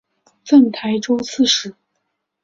[0.43, 1.75] 赠台州刺史。